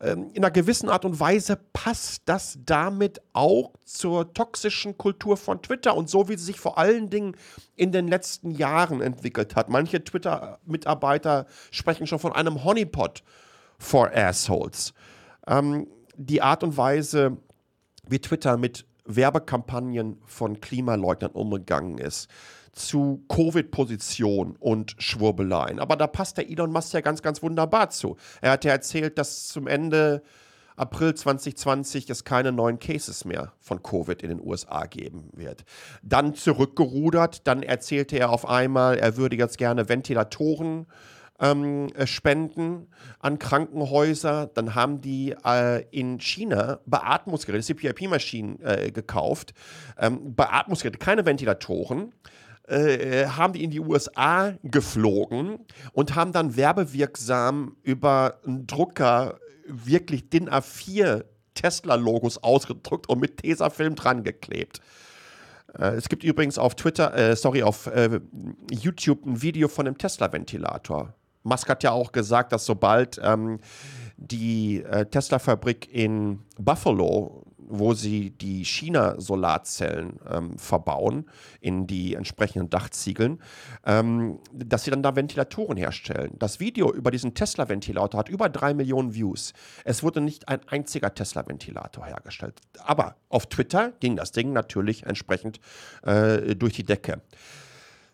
Ähm, 0.00 0.30
in 0.34 0.44
einer 0.44 0.50
gewissen 0.50 0.88
Art 0.88 1.04
und 1.04 1.18
Weise 1.18 1.58
passt 1.72 2.22
das 2.26 2.58
damit 2.64 3.20
auch 3.32 3.72
zur 3.84 4.32
toxischen 4.34 4.98
Kultur 4.98 5.36
von 5.36 5.62
Twitter 5.62 5.96
und 5.96 6.08
so, 6.08 6.28
wie 6.28 6.36
sie 6.36 6.44
sich 6.44 6.60
vor 6.60 6.78
allen 6.78 7.08
Dingen 7.10 7.36
in 7.76 7.92
den 7.92 8.08
letzten 8.08 8.50
Jahren 8.50 9.00
entwickelt 9.00 9.56
hat. 9.56 9.68
Manche 9.68 10.02
Twitter-Mitarbeiter 10.04 11.46
sprechen 11.70 12.06
schon 12.06 12.18
von 12.18 12.32
einem 12.32 12.64
Honeypot 12.64 13.22
for 13.78 14.10
Assholes. 14.14 14.92
Ähm, 15.46 15.86
die 16.16 16.42
Art 16.42 16.62
und 16.64 16.76
Weise, 16.76 17.38
wie 18.06 18.18
Twitter 18.18 18.56
mit 18.56 18.84
Werbekampagnen 19.04 20.18
von 20.26 20.60
Klimaleugnern 20.60 21.30
umgegangen 21.30 21.96
ist, 21.96 22.28
zu 22.78 23.24
Covid-Position 23.28 24.56
und 24.56 24.94
Schwurbeleien. 24.98 25.78
Aber 25.78 25.96
da 25.96 26.06
passt 26.06 26.38
der 26.38 26.50
Elon 26.50 26.72
Musk 26.72 26.94
ja 26.94 27.00
ganz, 27.00 27.22
ganz 27.22 27.42
wunderbar 27.42 27.90
zu. 27.90 28.16
Er 28.40 28.52
hat 28.52 28.64
ja 28.64 28.72
erzählt, 28.72 29.18
dass 29.18 29.48
zum 29.48 29.66
Ende 29.66 30.22
April 30.76 31.14
2020 31.14 32.08
es 32.08 32.24
keine 32.24 32.52
neuen 32.52 32.78
Cases 32.78 33.24
mehr 33.24 33.52
von 33.58 33.82
Covid 33.82 34.22
in 34.22 34.28
den 34.28 34.40
USA 34.40 34.86
geben 34.86 35.30
wird. 35.34 35.64
Dann 36.02 36.34
zurückgerudert, 36.34 37.46
dann 37.46 37.62
erzählte 37.62 38.16
er 38.16 38.30
auf 38.30 38.48
einmal, 38.48 38.96
er 38.98 39.16
würde 39.16 39.36
jetzt 39.36 39.58
gerne 39.58 39.88
Ventilatoren 39.88 40.86
ähm, 41.40 41.88
äh, 41.94 42.06
spenden 42.06 42.88
an 43.18 43.38
Krankenhäuser. 43.38 44.46
Dann 44.46 44.74
haben 44.74 45.00
die 45.00 45.34
äh, 45.44 45.82
in 45.90 46.20
China 46.20 46.80
Beatmungsgeräte, 46.86 47.64
CPIP-Maschinen 47.64 48.60
äh, 48.60 48.90
gekauft. 48.90 49.54
Ähm, 49.98 50.34
Beatmungsgeräte, 50.34 50.98
keine 50.98 51.26
Ventilatoren. 51.26 52.12
Äh, 52.68 53.26
haben 53.28 53.54
die 53.54 53.64
in 53.64 53.70
die 53.70 53.80
USA 53.80 54.52
geflogen 54.62 55.58
und 55.92 56.14
haben 56.14 56.32
dann 56.32 56.54
werbewirksam 56.54 57.76
über 57.82 58.40
einen 58.46 58.66
Drucker 58.66 59.38
wirklich 59.66 60.28
DIN 60.28 60.50
A4 60.50 61.24
Tesla-Logos 61.54 62.38
ausgedruckt 62.42 63.08
und 63.08 63.20
mit 63.20 63.38
Tesafilm 63.38 63.94
dran 63.94 64.22
geklebt. 64.22 64.80
Äh, 65.78 65.94
es 65.94 66.08
gibt 66.08 66.24
übrigens 66.24 66.58
auf 66.58 66.74
Twitter, 66.74 67.14
äh, 67.16 67.36
sorry, 67.36 67.62
auf 67.62 67.86
äh, 67.86 68.20
YouTube 68.70 69.24
ein 69.26 69.42
Video 69.42 69.68
von 69.68 69.86
einem 69.86 69.98
Tesla-Ventilator. 69.98 71.14
Musk 71.44 71.68
hat 71.68 71.82
ja 71.82 71.92
auch 71.92 72.12
gesagt, 72.12 72.52
dass 72.52 72.66
sobald 72.66 73.18
ähm, 73.22 73.60
die 74.16 74.84
Tesla-Fabrik 75.10 75.88
in 75.94 76.40
Buffalo 76.58 77.44
wo 77.68 77.94
sie 77.94 78.30
die 78.30 78.64
China-Solarzellen 78.64 80.18
ähm, 80.30 80.58
verbauen 80.58 81.26
in 81.60 81.86
die 81.86 82.14
entsprechenden 82.14 82.70
Dachziegeln, 82.70 83.40
ähm, 83.84 84.38
dass 84.52 84.84
sie 84.84 84.90
dann 84.90 85.02
da 85.02 85.14
Ventilatoren 85.14 85.76
herstellen. 85.76 86.34
Das 86.38 86.60
Video 86.60 86.92
über 86.92 87.10
diesen 87.10 87.34
Tesla-Ventilator 87.34 88.18
hat 88.18 88.28
über 88.28 88.48
drei 88.48 88.74
Millionen 88.74 89.14
Views. 89.14 89.52
Es 89.84 90.02
wurde 90.02 90.20
nicht 90.20 90.48
ein 90.48 90.60
einziger 90.68 91.14
Tesla-Ventilator 91.14 92.06
hergestellt. 92.06 92.60
Aber 92.84 93.16
auf 93.28 93.46
Twitter 93.46 93.92
ging 94.00 94.16
das 94.16 94.32
Ding 94.32 94.52
natürlich 94.52 95.04
entsprechend 95.04 95.60
äh, 96.02 96.56
durch 96.56 96.74
die 96.74 96.84
Decke. 96.84 97.20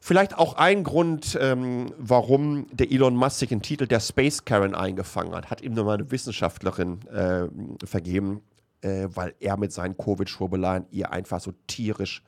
Vielleicht 0.06 0.36
auch 0.36 0.56
ein 0.56 0.84
Grund, 0.84 1.38
ähm, 1.40 1.90
warum 1.96 2.66
der 2.70 2.92
Elon 2.92 3.16
Musk 3.16 3.38
sich 3.38 3.48
den 3.48 3.62
Titel 3.62 3.86
der 3.86 4.00
Space 4.00 4.44
Karen 4.44 4.74
eingefangen 4.74 5.34
hat, 5.34 5.48
hat 5.48 5.62
ihm 5.62 5.72
nur 5.72 5.84
mal 5.84 5.94
eine 5.94 6.10
Wissenschaftlerin 6.10 7.00
äh, 7.08 7.46
vergeben, 7.86 8.42
äh, 8.84 9.08
weil 9.08 9.34
er 9.40 9.56
mit 9.56 9.72
seinen 9.72 9.96
Covid-Schwurbeleien 9.96 10.86
ihr 10.90 11.10
einfach 11.10 11.40
so 11.40 11.52
tierisch 11.66 12.22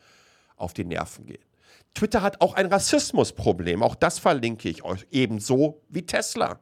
auf 0.56 0.72
die 0.72 0.84
Nerven 0.84 1.26
geht. 1.26 1.44
Twitter 1.94 2.22
hat 2.22 2.40
auch 2.40 2.54
ein 2.54 2.66
Rassismusproblem, 2.66 3.82
auch 3.82 3.94
das 3.94 4.18
verlinke 4.18 4.68
ich 4.68 4.82
euch, 4.82 5.06
ebenso 5.10 5.82
wie 5.88 6.04
Tesla, 6.04 6.58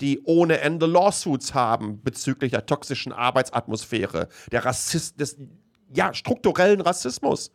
die 0.00 0.20
ohne 0.24 0.60
Ende 0.60 0.86
Lawsuits 0.86 1.54
haben 1.54 2.02
bezüglich 2.02 2.50
der 2.50 2.66
toxischen 2.66 3.12
Arbeitsatmosphäre, 3.12 4.28
der 4.50 4.64
Rassist 4.64 5.20
des 5.20 5.36
ja, 5.94 6.12
strukturellen 6.14 6.80
Rassismus, 6.80 7.52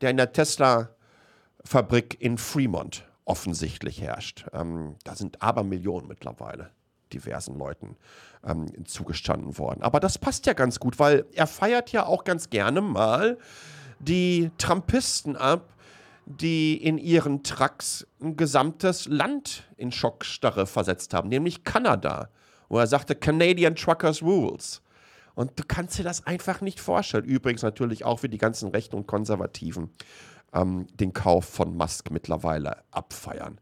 der 0.00 0.10
in 0.10 0.16
der 0.16 0.32
Tesla-Fabrik 0.32 2.20
in 2.20 2.38
Fremont 2.38 3.04
offensichtlich 3.24 4.00
herrscht. 4.00 4.46
Ähm, 4.52 4.96
da 5.04 5.14
sind 5.14 5.40
aber 5.42 5.62
Millionen 5.62 6.08
mittlerweile 6.08 6.70
diversen 7.12 7.58
Leuten 7.58 7.96
ähm, 8.44 8.66
zugestanden 8.86 9.58
worden. 9.58 9.82
Aber 9.82 10.00
das 10.00 10.18
passt 10.18 10.46
ja 10.46 10.52
ganz 10.52 10.80
gut, 10.80 10.98
weil 10.98 11.26
er 11.32 11.46
feiert 11.46 11.92
ja 11.92 12.06
auch 12.06 12.24
ganz 12.24 12.50
gerne 12.50 12.80
mal 12.80 13.38
die 13.98 14.50
Trumpisten 14.58 15.36
ab, 15.36 15.74
die 16.26 16.76
in 16.76 16.98
ihren 16.98 17.42
Trucks 17.42 18.06
ein 18.20 18.36
gesamtes 18.36 19.06
Land 19.06 19.64
in 19.76 19.92
Schockstarre 19.92 20.66
versetzt 20.66 21.12
haben, 21.12 21.28
nämlich 21.28 21.64
Kanada, 21.64 22.28
wo 22.68 22.78
er 22.78 22.86
sagte, 22.86 23.14
Canadian 23.14 23.74
Truckers 23.74 24.22
Rules. 24.22 24.82
Und 25.34 25.58
du 25.58 25.64
kannst 25.66 25.98
dir 25.98 26.04
das 26.04 26.26
einfach 26.26 26.60
nicht 26.60 26.80
vorstellen. 26.80 27.24
Übrigens 27.24 27.62
natürlich 27.62 28.04
auch 28.04 28.22
wie 28.22 28.28
die 28.28 28.38
ganzen 28.38 28.68
Rechten 28.70 28.96
und 28.96 29.06
Konservativen 29.06 29.90
ähm, 30.52 30.86
den 30.94 31.12
Kauf 31.12 31.44
von 31.44 31.76
Musk 31.76 32.10
mittlerweile 32.10 32.78
abfeiern. 32.90 33.58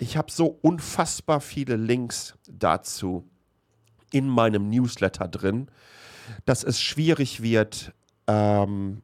Ich 0.00 0.16
habe 0.16 0.32
so 0.32 0.58
unfassbar 0.62 1.42
viele 1.42 1.76
Links 1.76 2.34
dazu 2.48 3.28
in 4.10 4.30
meinem 4.30 4.70
Newsletter 4.70 5.28
drin, 5.28 5.70
dass 6.46 6.64
es 6.64 6.80
schwierig 6.80 7.42
wird 7.42 7.92
ähm, 8.26 9.02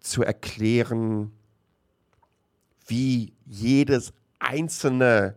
zu 0.00 0.22
erklären, 0.22 1.32
wie 2.86 3.34
jedes 3.44 4.14
einzelne 4.38 5.36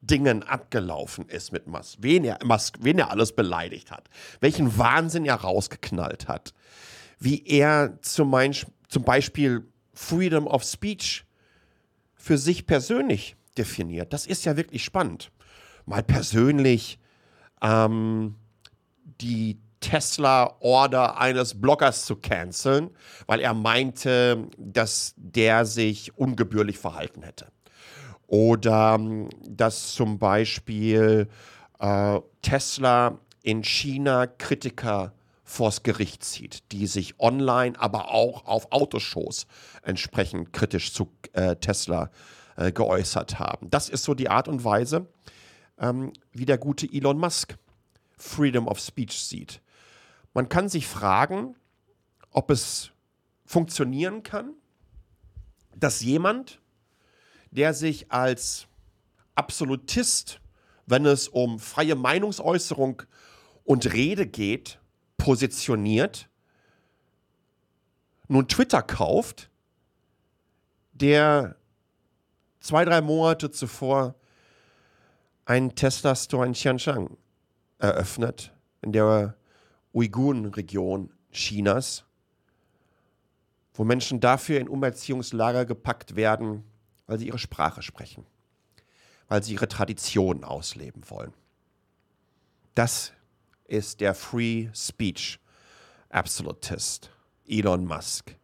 Dingen 0.00 0.42
abgelaufen 0.42 1.28
ist 1.28 1.52
mit 1.52 1.68
Musk, 1.68 1.98
wen 2.00 2.24
er, 2.24 2.40
Musk, 2.44 2.78
wen 2.80 2.98
er 2.98 3.12
alles 3.12 3.36
beleidigt 3.36 3.92
hat, 3.92 4.10
welchen 4.40 4.76
Wahnsinn 4.76 5.24
er 5.24 5.36
rausgeknallt 5.36 6.26
hat, 6.26 6.52
wie 7.20 7.46
er 7.46 8.02
zum, 8.02 8.32
Beispiel 8.32 9.68
Freedom 9.94 10.48
of 10.48 10.64
Speech 10.64 11.24
für 12.16 12.38
sich 12.38 12.66
persönlich 12.66 13.36
definiert. 13.58 14.12
Das 14.12 14.26
ist 14.26 14.44
ja 14.44 14.56
wirklich 14.56 14.84
spannend. 14.84 15.30
Mal 15.84 16.02
persönlich 16.02 16.98
ähm, 17.60 18.36
die 19.20 19.58
Tesla-Order 19.80 21.18
eines 21.18 21.60
Bloggers 21.60 22.04
zu 22.04 22.16
canceln, 22.16 22.90
weil 23.26 23.40
er 23.40 23.54
meinte, 23.54 24.48
dass 24.56 25.14
der 25.16 25.64
sich 25.64 26.16
ungebührlich 26.16 26.78
verhalten 26.78 27.22
hätte. 27.22 27.46
Oder 28.26 28.96
ähm, 28.98 29.28
dass 29.48 29.94
zum 29.94 30.18
Beispiel 30.18 31.28
äh, 31.78 32.20
Tesla 32.42 33.18
in 33.42 33.62
China 33.62 34.26
Kritiker 34.26 35.12
vors 35.44 35.82
Gericht 35.82 36.22
zieht, 36.22 36.70
die 36.72 36.86
sich 36.86 37.18
online, 37.18 37.80
aber 37.80 38.10
auch 38.10 38.44
auf 38.44 38.70
Autoshows 38.70 39.46
entsprechend 39.82 40.52
kritisch 40.52 40.92
zu 40.92 41.10
äh, 41.32 41.56
Tesla 41.56 42.04
äh, 42.04 42.08
äh, 42.58 42.72
geäußert 42.72 43.38
haben. 43.38 43.70
Das 43.70 43.88
ist 43.88 44.02
so 44.02 44.14
die 44.14 44.28
Art 44.28 44.48
und 44.48 44.64
Weise, 44.64 45.06
ähm, 45.78 46.12
wie 46.32 46.44
der 46.44 46.58
gute 46.58 46.92
Elon 46.92 47.16
Musk 47.16 47.56
Freedom 48.16 48.66
of 48.66 48.80
Speech 48.80 49.22
sieht. 49.22 49.62
Man 50.34 50.48
kann 50.48 50.68
sich 50.68 50.88
fragen, 50.88 51.54
ob 52.32 52.50
es 52.50 52.90
funktionieren 53.46 54.24
kann, 54.24 54.54
dass 55.76 56.02
jemand, 56.02 56.60
der 57.52 57.74
sich 57.74 58.10
als 58.10 58.66
Absolutist, 59.36 60.40
wenn 60.84 61.06
es 61.06 61.28
um 61.28 61.60
freie 61.60 61.94
Meinungsäußerung 61.94 63.04
und 63.62 63.92
Rede 63.92 64.26
geht, 64.26 64.80
positioniert, 65.16 66.28
nun 68.26 68.48
Twitter 68.48 68.82
kauft, 68.82 69.48
der 70.92 71.57
zwei, 72.60 72.84
drei 72.84 73.00
Monate 73.00 73.50
zuvor 73.50 74.14
einen 75.44 75.74
Tesla-Store 75.74 76.46
in 76.46 76.52
Xiangshan 76.52 77.16
eröffnet, 77.78 78.52
in 78.82 78.92
der 78.92 79.36
Uiguren-Region 79.94 81.12
Chinas, 81.32 82.04
wo 83.74 83.84
Menschen 83.84 84.20
dafür 84.20 84.60
in 84.60 84.68
Umerziehungslager 84.68 85.64
gepackt 85.64 86.16
werden, 86.16 86.64
weil 87.06 87.18
sie 87.18 87.28
ihre 87.28 87.38
Sprache 87.38 87.82
sprechen, 87.82 88.26
weil 89.28 89.42
sie 89.42 89.54
ihre 89.54 89.68
Traditionen 89.68 90.44
ausleben 90.44 91.08
wollen. 91.08 91.32
Das 92.74 93.12
ist 93.64 94.00
der 94.00 94.14
Free 94.14 94.68
Speech 94.74 95.38
Absolutist 96.10 97.10
Elon 97.46 97.84
Musk. 97.84 98.36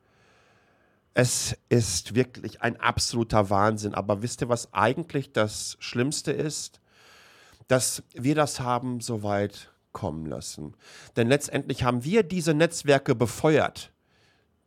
Es 1.14 1.56
ist 1.68 2.16
wirklich 2.16 2.60
ein 2.60 2.78
absoluter 2.78 3.48
Wahnsinn. 3.48 3.94
Aber 3.94 4.22
wisst 4.22 4.42
ihr, 4.42 4.48
was 4.48 4.74
eigentlich 4.74 5.32
das 5.32 5.76
Schlimmste 5.78 6.32
ist? 6.32 6.80
Dass 7.68 8.02
wir 8.12 8.34
das 8.34 8.60
haben 8.60 9.00
so 9.00 9.22
weit 9.22 9.72
kommen 9.92 10.26
lassen. 10.26 10.74
Denn 11.16 11.28
letztendlich 11.28 11.84
haben 11.84 12.04
wir 12.04 12.24
diese 12.24 12.52
Netzwerke 12.52 13.14
befeuert, 13.14 13.92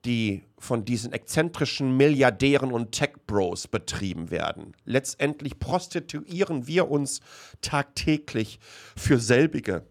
die 0.05 0.43
von 0.57 0.85
diesen 0.85 1.11
exzentrischen 1.11 1.97
Milliardären 1.97 2.71
und 2.71 2.93
Tech-Bros 2.93 3.67
betrieben 3.67 4.31
werden. 4.31 4.73
Letztendlich 4.85 5.59
prostituieren 5.59 6.65
wir 6.65 6.89
uns 6.89 7.19
tagtäglich 7.61 8.59
für 8.95 9.19
selbige, 9.19 9.85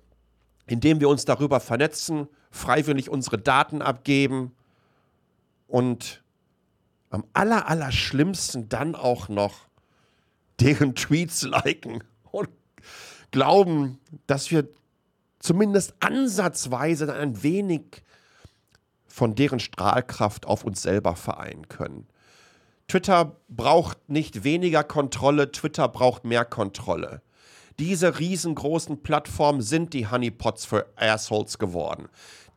indem 0.66 1.00
wir 1.00 1.10
uns 1.10 1.26
darüber 1.26 1.60
vernetzen, 1.60 2.28
freiwillig 2.50 3.10
unsere 3.10 3.38
Daten 3.38 3.82
abgeben 3.82 4.56
und 5.68 6.24
am 7.10 7.24
aller, 7.32 7.68
aller 7.68 7.92
schlimmsten 7.92 8.68
dann 8.68 8.94
auch 8.94 9.28
noch 9.28 9.66
deren 10.60 10.94
Tweets 10.94 11.42
liken 11.42 12.02
und 12.30 12.48
glauben, 13.30 13.98
dass 14.26 14.50
wir 14.50 14.68
zumindest 15.38 15.94
ansatzweise 16.00 17.12
ein 17.12 17.42
wenig 17.42 18.02
von 19.06 19.34
deren 19.34 19.60
Strahlkraft 19.60 20.46
auf 20.46 20.64
uns 20.64 20.82
selber 20.82 21.16
vereinen 21.16 21.68
können. 21.68 22.06
Twitter 22.88 23.36
braucht 23.48 24.08
nicht 24.08 24.44
weniger 24.44 24.84
Kontrolle, 24.84 25.50
Twitter 25.50 25.88
braucht 25.88 26.24
mehr 26.24 26.44
Kontrolle. 26.44 27.22
Diese 27.78 28.18
riesengroßen 28.18 29.02
Plattformen 29.02 29.60
sind 29.60 29.92
die 29.92 30.08
Honeypots 30.08 30.64
für 30.64 30.86
Assholes 30.96 31.58
geworden. 31.58 32.08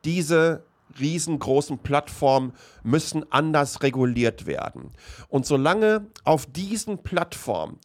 Diese 0.06 0.64
riesengroßen 1.00 1.80
Plattformen 1.80 2.54
müssen 2.84 3.30
anders 3.32 3.84
reguliert 3.84 4.46
werden. 4.46 4.92
Und 5.28 5.46
solange 5.46 6.08
auf 6.24 6.46
diesen 6.46 7.04
Plattformen 7.04 7.80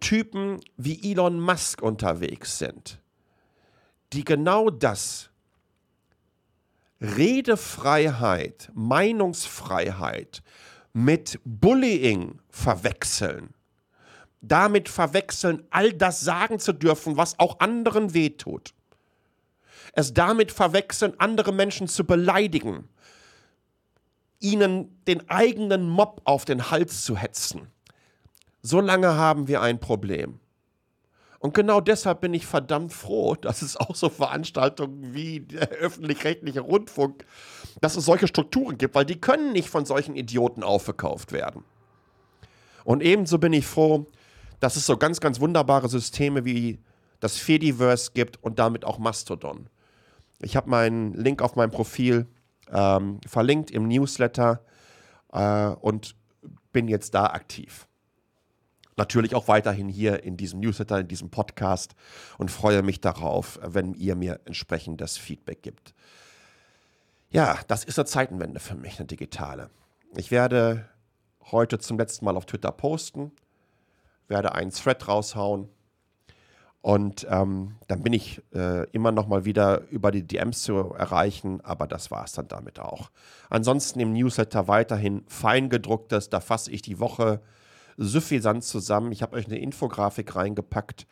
Typen 0.00 0.60
wie 0.76 1.12
Elon 1.12 1.40
Musk 1.40 1.82
unterwegs 1.82 2.58
sind, 2.58 3.00
die 4.12 4.24
genau 4.24 4.70
das 4.70 5.30
Redefreiheit, 7.00 8.70
Meinungsfreiheit 8.74 10.42
mit 10.92 11.40
Bullying 11.44 12.40
verwechseln, 12.48 13.54
damit 14.40 14.88
verwechseln, 14.88 15.64
all 15.70 15.92
das 15.92 16.20
sagen 16.20 16.58
zu 16.58 16.72
dürfen, 16.72 17.16
was 17.16 17.38
auch 17.38 17.60
anderen 17.60 18.14
wehtut, 18.14 18.74
es 19.92 20.14
damit 20.14 20.52
verwechseln, 20.52 21.14
andere 21.18 21.52
Menschen 21.52 21.88
zu 21.88 22.04
beleidigen, 22.04 22.88
ihnen 24.40 25.02
den 25.06 25.28
eigenen 25.28 25.88
Mob 25.88 26.20
auf 26.24 26.44
den 26.44 26.70
Hals 26.70 27.04
zu 27.04 27.16
hetzen. 27.16 27.68
Solange 28.62 29.14
haben 29.14 29.48
wir 29.48 29.62
ein 29.62 29.80
Problem. 29.80 30.40
Und 31.40 31.54
genau 31.54 31.80
deshalb 31.80 32.20
bin 32.20 32.34
ich 32.34 32.46
verdammt 32.46 32.92
froh, 32.92 33.36
dass 33.36 33.62
es 33.62 33.76
auch 33.76 33.94
so 33.94 34.08
Veranstaltungen 34.08 35.14
wie 35.14 35.40
der 35.40 35.68
öffentlich-rechtliche 35.68 36.60
Rundfunk, 36.60 37.24
dass 37.80 37.96
es 37.96 38.04
solche 38.04 38.26
Strukturen 38.26 38.76
gibt, 38.76 38.96
weil 38.96 39.04
die 39.04 39.20
können 39.20 39.52
nicht 39.52 39.68
von 39.70 39.84
solchen 39.84 40.16
Idioten 40.16 40.64
aufgekauft 40.64 41.30
werden. 41.30 41.62
Und 42.84 43.02
ebenso 43.02 43.38
bin 43.38 43.52
ich 43.52 43.66
froh, 43.66 44.06
dass 44.58 44.74
es 44.74 44.86
so 44.86 44.96
ganz, 44.96 45.20
ganz 45.20 45.38
wunderbare 45.38 45.88
Systeme 45.88 46.44
wie 46.44 46.80
das 47.20 47.36
Fediverse 47.36 48.10
gibt 48.14 48.42
und 48.42 48.58
damit 48.58 48.84
auch 48.84 48.98
Mastodon. 48.98 49.68
Ich 50.40 50.56
habe 50.56 50.70
meinen 50.70 51.14
Link 51.14 51.42
auf 51.42 51.56
meinem 51.56 51.70
Profil 51.70 52.26
ähm, 52.70 53.20
verlinkt 53.26 53.70
im 53.70 53.88
Newsletter 53.88 54.60
äh, 55.32 55.68
und 55.68 56.14
bin 56.72 56.88
jetzt 56.88 57.14
da 57.14 57.26
aktiv. 57.26 57.86
Natürlich 58.96 59.34
auch 59.34 59.48
weiterhin 59.48 59.88
hier 59.88 60.24
in 60.24 60.36
diesem 60.36 60.60
Newsletter, 60.60 61.00
in 61.00 61.08
diesem 61.08 61.30
Podcast 61.30 61.94
und 62.36 62.50
freue 62.50 62.82
mich 62.82 63.00
darauf, 63.00 63.58
wenn 63.62 63.94
ihr 63.94 64.16
mir 64.16 64.40
entsprechendes 64.44 65.16
Feedback 65.16 65.62
gibt. 65.62 65.94
Ja, 67.30 67.58
das 67.68 67.84
ist 67.84 67.98
eine 67.98 68.06
Zeitenwende 68.06 68.58
für 68.58 68.74
mich, 68.74 68.98
eine 68.98 69.06
digitale. 69.06 69.70
Ich 70.16 70.30
werde 70.30 70.88
heute 71.50 71.78
zum 71.78 71.98
letzten 71.98 72.24
Mal 72.24 72.36
auf 72.36 72.46
Twitter 72.46 72.72
posten, 72.72 73.32
werde 74.26 74.52
einen 74.54 74.70
Thread 74.70 75.06
raushauen 75.06 75.68
und 76.80 77.26
ähm, 77.28 77.76
dann 77.88 78.02
bin 78.02 78.12
ich 78.12 78.40
äh, 78.54 78.88
immer 78.90 79.10
noch 79.10 79.26
mal 79.26 79.44
wieder 79.44 79.82
über 79.88 80.12
die 80.12 80.26
DMs 80.26 80.62
zu 80.62 80.74
erreichen, 80.74 81.60
aber 81.62 81.86
das 81.86 82.10
war 82.10 82.24
es 82.24 82.32
dann 82.32 82.48
damit 82.48 82.78
auch. 82.78 83.10
Ansonsten 83.50 83.98
im 84.00 84.12
Newsletter 84.12 84.68
weiterhin 84.68 85.24
feingedrucktes, 85.26 86.30
da 86.30 86.40
fasse 86.40 86.70
ich 86.70 86.82
die 86.82 87.00
Woche 87.00 87.40
suffisant 87.96 88.62
zusammen. 88.62 89.10
Ich 89.10 89.22
habe 89.22 89.36
euch 89.36 89.46
eine 89.46 89.58
Infografik 89.58 90.36
reingepackt 90.36 91.06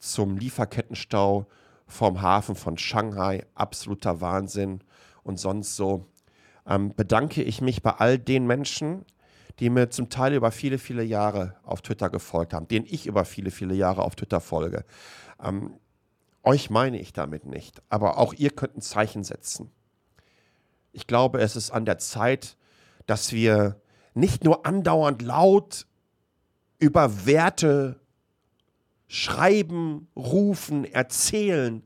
zum 0.00 0.36
Lieferkettenstau 0.36 1.46
vom 1.86 2.20
Hafen 2.20 2.56
von 2.56 2.76
Shanghai. 2.76 3.46
Absoluter 3.54 4.20
Wahnsinn. 4.20 4.80
Und 5.22 5.38
sonst 5.38 5.76
so 5.76 6.06
ähm, 6.66 6.92
bedanke 6.94 7.42
ich 7.42 7.60
mich 7.60 7.82
bei 7.82 7.92
all 7.92 8.18
den 8.18 8.46
Menschen, 8.46 9.04
die 9.60 9.70
mir 9.70 9.90
zum 9.90 10.10
Teil 10.10 10.34
über 10.34 10.50
viele, 10.50 10.78
viele 10.78 11.02
Jahre 11.02 11.56
auf 11.62 11.82
Twitter 11.82 12.10
gefolgt 12.10 12.52
haben, 12.52 12.68
denen 12.68 12.86
ich 12.88 13.06
über 13.06 13.24
viele, 13.24 13.50
viele 13.50 13.74
Jahre 13.74 14.02
auf 14.02 14.16
Twitter 14.16 14.40
folge. 14.40 14.84
Ähm, 15.42 15.78
euch 16.42 16.70
meine 16.70 16.98
ich 16.98 17.12
damit 17.12 17.46
nicht, 17.46 17.82
aber 17.88 18.18
auch 18.18 18.34
ihr 18.34 18.50
könnt 18.50 18.76
ein 18.76 18.82
Zeichen 18.82 19.24
setzen. 19.24 19.70
Ich 20.92 21.06
glaube, 21.06 21.40
es 21.40 21.56
ist 21.56 21.70
an 21.70 21.84
der 21.84 21.98
Zeit, 21.98 22.56
dass 23.06 23.32
wir 23.32 23.80
nicht 24.14 24.44
nur 24.44 24.66
andauernd 24.66 25.22
laut 25.22 25.86
über 26.78 27.26
Werte 27.26 28.00
schreiben, 29.06 30.08
rufen, 30.16 30.84
erzählen 30.84 31.82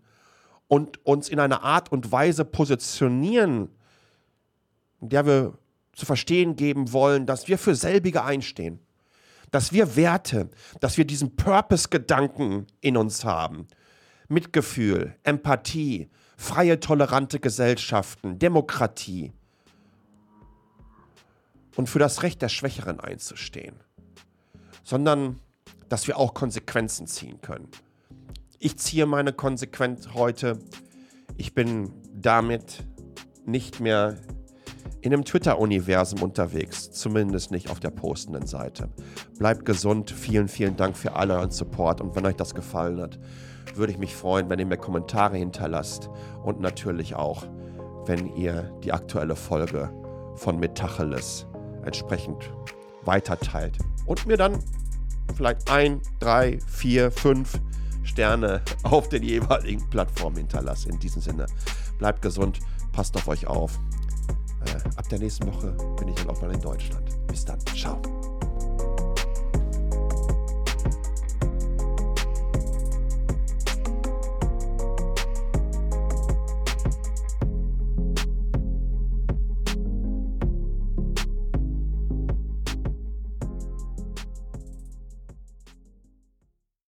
und 0.66 1.04
uns 1.04 1.28
in 1.28 1.40
einer 1.40 1.62
Art 1.62 1.90
und 1.90 2.12
Weise 2.12 2.44
positionieren, 2.44 3.70
in 5.00 5.08
der 5.08 5.26
wir 5.26 5.57
zu 5.98 6.06
verstehen 6.06 6.54
geben 6.54 6.92
wollen, 6.92 7.26
dass 7.26 7.48
wir 7.48 7.58
für 7.58 7.74
selbige 7.74 8.22
einstehen, 8.22 8.78
dass 9.50 9.72
wir 9.72 9.96
Werte, 9.96 10.48
dass 10.78 10.96
wir 10.96 11.04
diesen 11.04 11.34
Purpose-Gedanken 11.34 12.68
in 12.80 12.96
uns 12.96 13.24
haben. 13.24 13.66
Mitgefühl, 14.28 15.16
Empathie, 15.24 16.08
freie, 16.36 16.78
tolerante 16.78 17.40
Gesellschaften, 17.40 18.38
Demokratie 18.38 19.32
und 21.74 21.88
für 21.88 21.98
das 21.98 22.22
Recht 22.22 22.42
der 22.42 22.48
Schwächeren 22.48 23.00
einzustehen, 23.00 23.74
sondern 24.84 25.40
dass 25.88 26.06
wir 26.06 26.16
auch 26.16 26.32
Konsequenzen 26.32 27.08
ziehen 27.08 27.40
können. 27.40 27.68
Ich 28.60 28.78
ziehe 28.78 29.06
meine 29.06 29.32
Konsequenz 29.32 30.10
heute. 30.14 30.60
Ich 31.36 31.54
bin 31.54 31.92
damit 32.14 32.84
nicht 33.46 33.80
mehr 33.80 34.16
in 35.00 35.12
einem 35.12 35.24
Twitter-Universum 35.24 36.22
unterwegs, 36.22 36.90
zumindest 36.90 37.50
nicht 37.50 37.70
auf 37.70 37.80
der 37.80 37.90
postenden 37.90 38.46
Seite. 38.46 38.88
Bleibt 39.38 39.64
gesund, 39.64 40.10
vielen, 40.10 40.48
vielen 40.48 40.76
Dank 40.76 40.96
für 40.96 41.14
all 41.14 41.30
euren 41.30 41.50
Support 41.50 42.00
und 42.00 42.16
wenn 42.16 42.26
euch 42.26 42.36
das 42.36 42.54
gefallen 42.54 43.00
hat, 43.00 43.18
würde 43.74 43.92
ich 43.92 43.98
mich 43.98 44.14
freuen, 44.14 44.50
wenn 44.50 44.58
ihr 44.58 44.66
mir 44.66 44.76
Kommentare 44.76 45.36
hinterlasst 45.36 46.10
und 46.42 46.60
natürlich 46.60 47.14
auch, 47.14 47.44
wenn 48.06 48.34
ihr 48.36 48.72
die 48.82 48.92
aktuelle 48.92 49.36
Folge 49.36 49.90
von 50.34 50.58
Metacheles 50.58 51.46
entsprechend 51.84 52.50
weiterteilt 53.04 53.78
und 54.06 54.26
mir 54.26 54.36
dann 54.36 54.58
vielleicht 55.36 55.70
ein, 55.70 56.00
drei, 56.18 56.58
vier, 56.66 57.10
fünf 57.10 57.60
Sterne 58.02 58.62
auf 58.82 59.08
den 59.08 59.22
jeweiligen 59.22 59.88
Plattformen 59.90 60.38
hinterlasst. 60.38 60.86
In 60.86 60.98
diesem 60.98 61.22
Sinne, 61.22 61.46
bleibt 61.98 62.22
gesund, 62.22 62.58
passt 62.92 63.16
auf 63.16 63.28
euch 63.28 63.46
auf. 63.46 63.78
Äh, 64.66 64.88
ab 64.96 65.08
der 65.08 65.18
nächsten 65.18 65.46
Woche 65.46 65.72
bin 65.98 66.08
ich 66.08 66.14
dann 66.16 66.30
auch 66.30 66.40
mal 66.40 66.52
in 66.52 66.60
Deutschland. 66.60 67.04
Bis 67.26 67.44
dann. 67.44 67.58
Ciao. 67.76 68.00